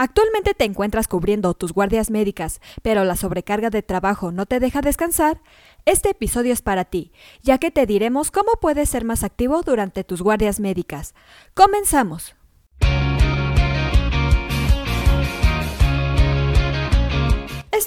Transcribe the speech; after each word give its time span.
¿Actualmente 0.00 0.54
te 0.54 0.64
encuentras 0.64 1.08
cubriendo 1.08 1.54
tus 1.54 1.72
guardias 1.72 2.08
médicas, 2.08 2.60
pero 2.82 3.02
la 3.02 3.16
sobrecarga 3.16 3.68
de 3.68 3.82
trabajo 3.82 4.30
no 4.30 4.46
te 4.46 4.60
deja 4.60 4.80
descansar? 4.80 5.40
Este 5.86 6.10
episodio 6.10 6.52
es 6.52 6.62
para 6.62 6.84
ti, 6.84 7.10
ya 7.42 7.58
que 7.58 7.72
te 7.72 7.84
diremos 7.84 8.30
cómo 8.30 8.52
puedes 8.60 8.88
ser 8.88 9.04
más 9.04 9.24
activo 9.24 9.62
durante 9.62 10.04
tus 10.04 10.22
guardias 10.22 10.60
médicas. 10.60 11.16
¡Comenzamos! 11.52 12.37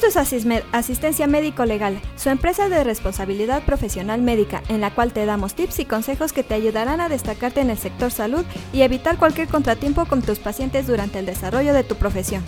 Esto 0.04 0.20
es 0.20 0.64
Asistencia 0.72 1.28
Médico 1.28 1.64
Legal, 1.64 2.02
su 2.16 2.30
empresa 2.30 2.70
de 2.70 2.84
responsabilidad 2.84 3.64
profesional 3.66 4.20
médica, 4.24 4.64
en 4.68 4.82
la 4.82 4.96
cual 4.96 5.14
te 5.14 5.28
damos 5.28 5.54
tips 5.54 5.78
y 5.78 5.86
consejos 5.86 6.34
que 6.34 6.42
te 6.42 6.56
ayudarán 6.56 7.00
a 7.02 7.08
destacarte 7.08 7.62
en 7.62 7.70
el 7.70 7.78
sector 7.78 8.10
salud 8.10 8.44
y 8.74 8.82
evitar 8.82 9.20
cualquier 9.20 9.48
contratiempo 9.48 10.06
con 10.06 10.24
tus 10.24 10.40
pacientes 10.40 10.88
durante 10.88 11.20
el 11.20 11.28
desarrollo 11.28 11.72
de 11.76 11.84
tu 11.84 11.98
profesión. 11.98 12.44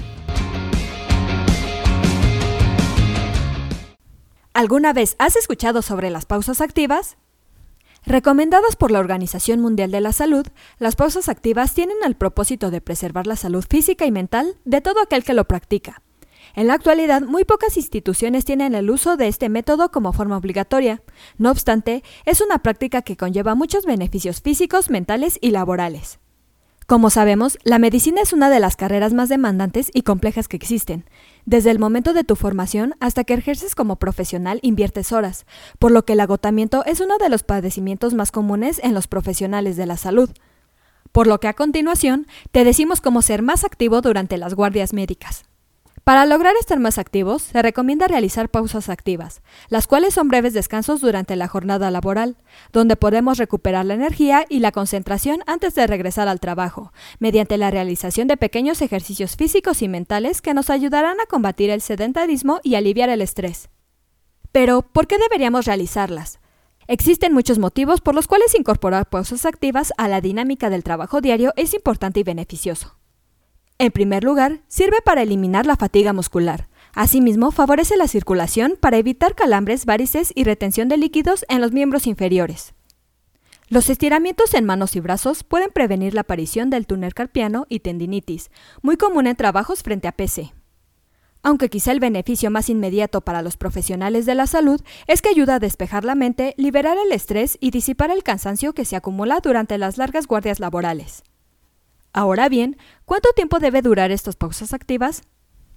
¿Alguna 4.55 4.91
vez 4.91 5.15
has 5.19 5.35
escuchado 5.35 5.83
sobre 5.83 6.09
las 6.09 6.25
pausas 6.25 6.59
activas? 6.59 7.17
Recomendadas 8.03 8.75
por 8.75 8.89
la 8.89 8.97
Organización 8.97 9.59
Mundial 9.59 9.91
de 9.91 10.01
la 10.01 10.11
Salud, 10.11 10.47
las 10.79 10.95
pausas 10.95 11.29
activas 11.29 11.75
tienen 11.75 11.97
el 12.03 12.15
propósito 12.15 12.71
de 12.71 12.81
preservar 12.81 13.27
la 13.27 13.35
salud 13.35 13.63
física 13.69 14.07
y 14.07 14.11
mental 14.11 14.57
de 14.65 14.81
todo 14.81 15.03
aquel 15.03 15.23
que 15.23 15.35
lo 15.35 15.47
practica. 15.47 16.01
En 16.55 16.67
la 16.67 16.75
actualidad, 16.75 17.23
muy 17.23 17.45
pocas 17.45 17.77
instituciones 17.77 18.45
tienen 18.45 18.75
el 18.75 18.91
uso 18.91 19.17
de 19.17 19.27
este 19.27 19.49
método 19.49 19.89
como 19.91 20.13
forma 20.13 20.37
obligatoria. 20.37 21.01
No 21.39 21.49
obstante, 21.49 22.03
es 22.25 22.41
una 22.41 22.59
práctica 22.59 23.01
que 23.01 23.17
conlleva 23.17 23.55
muchos 23.55 23.85
beneficios 23.85 24.41
físicos, 24.41 24.91
mentales 24.91 25.39
y 25.41 25.49
laborales. 25.49 26.19
Como 26.85 27.09
sabemos, 27.09 27.57
la 27.63 27.79
medicina 27.79 28.21
es 28.21 28.33
una 28.33 28.49
de 28.49 28.59
las 28.59 28.75
carreras 28.75 29.13
más 29.13 29.29
demandantes 29.29 29.89
y 29.93 30.03
complejas 30.03 30.47
que 30.47 30.57
existen. 30.57 31.05
Desde 31.45 31.71
el 31.71 31.79
momento 31.79 32.13
de 32.13 32.23
tu 32.23 32.35
formación 32.35 32.93
hasta 32.99 33.23
que 33.23 33.33
ejerces 33.33 33.73
como 33.73 33.95
profesional 33.95 34.59
inviertes 34.61 35.11
horas, 35.11 35.45
por 35.79 35.91
lo 35.91 36.05
que 36.05 36.13
el 36.13 36.19
agotamiento 36.19 36.83
es 36.85 36.99
uno 36.99 37.17
de 37.17 37.29
los 37.29 37.43
padecimientos 37.43 38.13
más 38.13 38.31
comunes 38.31 38.79
en 38.83 38.93
los 38.93 39.07
profesionales 39.07 39.77
de 39.77 39.85
la 39.85 39.97
salud. 39.97 40.29
Por 41.11 41.25
lo 41.25 41.39
que 41.39 41.47
a 41.47 41.53
continuación 41.53 42.27
te 42.51 42.63
decimos 42.63 42.99
cómo 42.99 43.21
ser 43.21 43.41
más 43.41 43.63
activo 43.63 44.01
durante 44.01 44.37
las 44.37 44.53
guardias 44.53 44.93
médicas. 44.93 45.45
Para 46.03 46.25
lograr 46.25 46.53
estar 46.59 46.79
más 46.81 46.97
activos, 46.97 47.43
se 47.43 47.61
recomienda 47.61 48.09
realizar 48.09 48.49
pausas 48.49 48.89
activas, 48.89 49.41
las 49.69 49.87
cuales 49.87 50.13
son 50.13 50.27
breves 50.27 50.53
descansos 50.53 50.99
durante 50.99 51.37
la 51.37 51.47
jornada 51.47 51.91
laboral, 51.91 52.35
donde 52.73 52.97
podemos 52.97 53.37
recuperar 53.37 53.85
la 53.85 53.93
energía 53.93 54.45
y 54.49 54.59
la 54.59 54.73
concentración 54.73 55.43
antes 55.47 55.75
de 55.75 55.87
regresar 55.87 56.27
al 56.27 56.41
trabajo, 56.41 56.91
mediante 57.19 57.57
la 57.57 57.71
realización 57.71 58.27
de 58.27 58.35
pequeños 58.35 58.81
ejercicios 58.81 59.37
físicos 59.37 59.81
y 59.81 59.87
mentales 59.87 60.41
que 60.41 60.53
nos 60.53 60.69
ayudarán 60.69 61.21
a 61.21 61.25
combatir 61.25 61.69
el 61.69 61.79
sedentarismo 61.79 62.59
y 62.63 62.75
aliviar 62.75 63.07
el 63.07 63.21
estrés. 63.21 63.69
Pero, 64.51 64.81
¿por 64.81 65.07
qué 65.07 65.17
deberíamos 65.17 65.65
realizarlas? 65.65 66.39
Existen 66.87 67.33
muchos 67.33 67.59
motivos 67.59 68.01
por 68.01 68.13
los 68.13 68.27
cuales 68.27 68.53
incorporar 68.55 69.09
pausas 69.09 69.45
activas 69.45 69.93
a 69.97 70.09
la 70.09 70.19
dinámica 70.19 70.69
del 70.69 70.83
trabajo 70.83 71.21
diario 71.21 71.53
es 71.55 71.73
importante 71.73 72.19
y 72.19 72.23
beneficioso. 72.23 72.97
En 73.79 73.91
primer 73.91 74.23
lugar, 74.23 74.61
sirve 74.67 74.97
para 75.03 75.21
eliminar 75.23 75.65
la 75.65 75.75
fatiga 75.75 76.13
muscular. 76.13 76.67
Asimismo, 76.93 77.51
favorece 77.51 77.97
la 77.97 78.07
circulación 78.07 78.77
para 78.79 78.97
evitar 78.97 79.35
calambres, 79.35 79.85
varices 79.85 80.31
y 80.35 80.43
retención 80.43 80.89
de 80.89 80.97
líquidos 80.97 81.45
en 81.49 81.59
los 81.59 81.71
miembros 81.71 82.05
inferiores. 82.05 82.73
Los 83.69 83.89
estiramientos 83.89 84.53
en 84.53 84.65
manos 84.65 84.95
y 84.95 84.99
brazos 84.99 85.43
pueden 85.43 85.71
prevenir 85.71 86.13
la 86.13 86.21
aparición 86.21 86.69
del 86.69 86.85
túnel 86.85 87.15
carpiano 87.15 87.65
y 87.69 87.79
tendinitis, 87.79 88.51
muy 88.83 88.97
común 88.97 89.25
en 89.25 89.35
trabajos 89.35 89.81
frente 89.81 90.07
a 90.07 90.11
PC. 90.11 90.53
Aunque 91.41 91.69
quizá 91.69 91.91
el 91.91 91.99
beneficio 91.99 92.51
más 92.51 92.69
inmediato 92.69 93.21
para 93.21 93.41
los 93.41 93.57
profesionales 93.57 94.25
de 94.25 94.35
la 94.35 94.47
salud 94.47 94.79
es 95.07 95.21
que 95.21 95.29
ayuda 95.29 95.55
a 95.55 95.59
despejar 95.59 96.05
la 96.05 96.15
mente, 96.15 96.53
liberar 96.57 96.97
el 97.03 97.11
estrés 97.11 97.57
y 97.59 97.71
disipar 97.71 98.11
el 98.11 98.23
cansancio 98.23 98.73
que 98.73 98.85
se 98.85 98.95
acumula 98.95 99.39
durante 99.41 99.77
las 99.77 99.97
largas 99.97 100.27
guardias 100.27 100.59
laborales. 100.59 101.23
Ahora 102.13 102.47
bien, 102.47 102.77
¿cuánto 103.05 103.29
tiempo 103.35 103.59
debe 103.59 103.81
durar 103.81 104.11
estas 104.11 104.35
pausas 104.35 104.73
activas? 104.73 105.23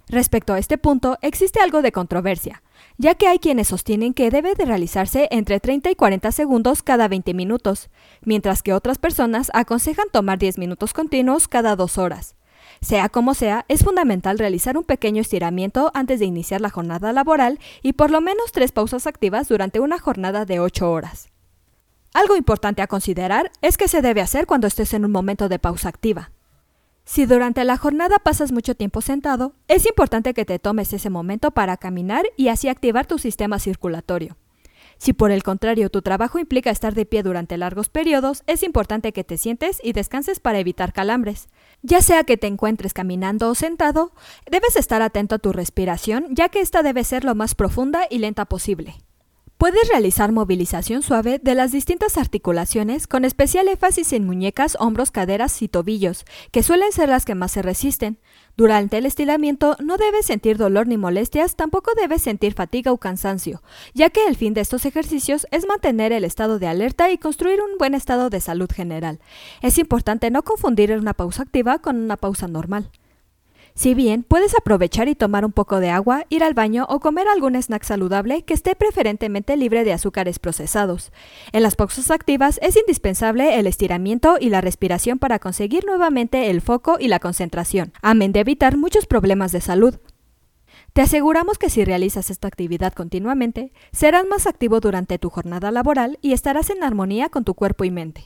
Respecto 0.07 0.53
a 0.53 0.59
este 0.59 0.77
punto, 0.77 1.17
existe 1.21 1.59
algo 1.59 1.81
de 1.81 1.91
controversia, 1.91 2.61
ya 2.97 3.15
que 3.15 3.27
hay 3.27 3.39
quienes 3.39 3.69
sostienen 3.69 4.13
que 4.13 4.29
debe 4.29 4.53
de 4.53 4.63
realizarse 4.63 5.27
entre 5.31 5.59
30 5.59 5.89
y 5.89 5.95
40 5.95 6.31
segundos 6.31 6.83
cada 6.83 7.07
20 7.07 7.33
minutos, 7.33 7.89
mientras 8.21 8.61
que 8.61 8.73
otras 8.73 8.99
personas 8.99 9.49
aconsejan 9.53 10.07
tomar 10.13 10.37
10 10.37 10.59
minutos 10.59 10.93
continuos 10.93 11.47
cada 11.47 11.75
dos 11.75 11.97
horas. 11.97 12.35
Sea 12.81 13.09
como 13.09 13.33
sea, 13.33 13.65
es 13.67 13.83
fundamental 13.83 14.37
realizar 14.37 14.77
un 14.77 14.83
pequeño 14.83 15.21
estiramiento 15.21 15.91
antes 15.95 16.19
de 16.19 16.25
iniciar 16.25 16.61
la 16.61 16.69
jornada 16.69 17.11
laboral 17.11 17.59
y 17.81 17.93
por 17.93 18.11
lo 18.11 18.21
menos 18.21 18.51
tres 18.51 18.71
pausas 18.71 19.07
activas 19.07 19.47
durante 19.47 19.79
una 19.79 19.99
jornada 19.99 20.45
de 20.45 20.59
8 20.59 20.89
horas. 20.91 21.29
Algo 22.17 22.35
importante 22.35 22.81
a 22.81 22.87
considerar 22.87 23.51
es 23.61 23.77
que 23.77 23.87
se 23.87 24.01
debe 24.01 24.21
hacer 24.21 24.47
cuando 24.47 24.65
estés 24.65 24.95
en 24.95 25.05
un 25.05 25.11
momento 25.11 25.49
de 25.49 25.59
pausa 25.59 25.87
activa. 25.87 26.31
Si 27.05 27.27
durante 27.27 27.63
la 27.63 27.77
jornada 27.77 28.17
pasas 28.17 28.51
mucho 28.51 28.73
tiempo 28.73 29.01
sentado, 29.01 29.53
es 29.67 29.85
importante 29.85 30.33
que 30.33 30.43
te 30.43 30.57
tomes 30.57 30.91
ese 30.93 31.11
momento 31.11 31.51
para 31.51 31.77
caminar 31.77 32.25
y 32.35 32.47
así 32.47 32.69
activar 32.69 33.05
tu 33.05 33.19
sistema 33.19 33.59
circulatorio. 33.59 34.35
Si 34.97 35.13
por 35.13 35.29
el 35.29 35.43
contrario 35.43 35.91
tu 35.91 36.01
trabajo 36.01 36.39
implica 36.39 36.71
estar 36.71 36.95
de 36.95 37.05
pie 37.05 37.21
durante 37.21 37.55
largos 37.55 37.89
periodos, 37.89 38.41
es 38.47 38.63
importante 38.63 39.13
que 39.13 39.23
te 39.23 39.37
sientes 39.37 39.79
y 39.83 39.93
descanses 39.93 40.39
para 40.39 40.57
evitar 40.57 40.93
calambres. 40.93 41.49
Ya 41.83 42.01
sea 42.01 42.23
que 42.23 42.35
te 42.35 42.47
encuentres 42.47 42.95
caminando 42.95 43.47
o 43.47 43.53
sentado, 43.53 44.11
debes 44.49 44.75
estar 44.75 45.03
atento 45.03 45.35
a 45.35 45.39
tu 45.39 45.53
respiración, 45.53 46.25
ya 46.31 46.49
que 46.49 46.61
esta 46.61 46.81
debe 46.81 47.03
ser 47.03 47.23
lo 47.23 47.35
más 47.35 47.53
profunda 47.53 48.07
y 48.09 48.17
lenta 48.17 48.45
posible. 48.45 48.95
Puedes 49.57 49.89
realizar 49.89 50.31
movilización 50.31 51.01
suave 51.01 51.39
de 51.41 51.55
las 51.55 51.71
distintas 51.71 52.19
articulaciones 52.19 53.07
con 53.07 53.25
especial 53.25 53.67
énfasis 53.67 54.13
en 54.13 54.23
muñecas, 54.23 54.77
hombros, 54.79 55.09
caderas 55.09 55.63
y 55.63 55.67
tobillos, 55.67 56.25
que 56.51 56.61
suelen 56.61 56.91
ser 56.91 57.09
las 57.09 57.25
que 57.25 57.33
más 57.33 57.53
se 57.53 57.63
resisten. 57.63 58.19
Durante 58.55 58.99
el 58.99 59.07
estiramiento 59.07 59.75
no 59.83 59.97
debes 59.97 60.27
sentir 60.27 60.57
dolor 60.57 60.85
ni 60.85 60.97
molestias, 60.97 61.55
tampoco 61.55 61.89
debes 61.99 62.21
sentir 62.21 62.53
fatiga 62.53 62.91
o 62.91 62.99
cansancio, 62.99 63.63
ya 63.95 64.11
que 64.11 64.27
el 64.27 64.35
fin 64.35 64.53
de 64.53 64.61
estos 64.61 64.85
ejercicios 64.85 65.47
es 65.49 65.65
mantener 65.65 66.11
el 66.11 66.23
estado 66.23 66.59
de 66.59 66.67
alerta 66.67 67.09
y 67.09 67.17
construir 67.17 67.59
un 67.59 67.79
buen 67.79 67.95
estado 67.95 68.29
de 68.29 68.41
salud 68.41 68.69
general. 68.71 69.19
Es 69.63 69.79
importante 69.79 70.29
no 70.29 70.43
confundir 70.43 70.91
una 70.91 71.15
pausa 71.15 71.41
activa 71.41 71.79
con 71.79 71.95
una 71.95 72.17
pausa 72.17 72.47
normal. 72.47 72.91
Si 73.77 73.93
bien 73.93 74.23
puedes 74.23 74.55
aprovechar 74.57 75.07
y 75.07 75.13
tomar 75.13 75.45
un 75.45 75.51
poco 75.51 75.79
de 75.79 75.91
agua, 75.91 76.25
ir 76.29 76.43
al 76.43 76.55
baño 76.55 76.87
o 76.89 76.99
comer 76.99 77.27
algún 77.27 77.55
snack 77.55 77.83
saludable 77.83 78.41
que 78.41 78.55
esté 78.55 78.75
preferentemente 78.75 79.55
libre 79.55 79.83
de 79.83 79.93
azúcares 79.93 80.39
procesados. 80.39 81.11
En 81.51 81.61
las 81.61 81.75
pausas 81.75 82.09
activas 82.09 82.59
es 82.63 82.75
indispensable 82.75 83.59
el 83.59 83.67
estiramiento 83.67 84.37
y 84.39 84.49
la 84.49 84.61
respiración 84.61 85.19
para 85.19 85.37
conseguir 85.37 85.85
nuevamente 85.85 86.49
el 86.49 86.61
foco 86.61 86.97
y 86.99 87.07
la 87.07 87.19
concentración, 87.19 87.93
amén 88.01 88.31
de 88.31 88.39
evitar 88.39 88.77
muchos 88.77 89.05
problemas 89.05 89.51
de 89.51 89.61
salud. 89.61 89.99
Te 90.93 91.03
aseguramos 91.03 91.59
que 91.59 91.69
si 91.69 91.85
realizas 91.85 92.31
esta 92.31 92.47
actividad 92.47 92.93
continuamente, 92.93 93.73
serás 93.91 94.25
más 94.25 94.47
activo 94.47 94.79
durante 94.79 95.19
tu 95.19 95.29
jornada 95.29 95.69
laboral 95.69 96.17
y 96.23 96.33
estarás 96.33 96.71
en 96.71 96.83
armonía 96.83 97.29
con 97.29 97.43
tu 97.43 97.53
cuerpo 97.53 97.83
y 97.83 97.91
mente. 97.91 98.25